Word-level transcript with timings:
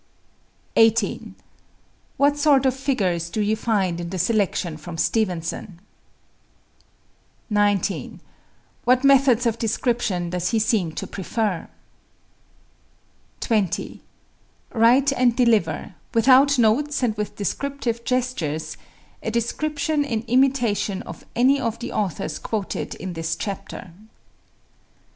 18. 0.77 1.35
What 2.17 2.35
sort 2.35 2.65
of 2.65 2.73
figures 2.73 3.29
do 3.29 3.39
you 3.39 3.55
find 3.55 4.01
in 4.01 4.09
the 4.09 4.17
selection 4.17 4.75
from 4.75 4.97
Stevenson, 4.97 5.79
on 7.51 7.55
page 7.77 7.87
242? 7.89 7.93
19. 7.93 8.19
What 8.85 9.03
methods 9.03 9.45
of 9.45 9.59
description 9.59 10.31
does 10.31 10.49
he 10.49 10.57
seem 10.57 10.93
to 10.93 11.05
prefer? 11.05 11.67
20. 13.41 14.01
Write 14.73 15.11
and 15.13 15.35
deliver, 15.35 15.93
without 16.15 16.57
notes 16.57 17.03
and 17.03 17.15
with 17.15 17.35
descriptive 17.35 18.03
gestures, 18.03 18.77
a 19.21 19.29
description 19.29 20.03
in 20.03 20.23
imitation 20.23 21.03
of 21.03 21.23
any 21.35 21.61
of 21.61 21.77
the 21.77 21.91
authors 21.91 22.39
quoted 22.39 22.95
in 22.95 23.13
this 23.13 23.35
chapter. 23.35 23.91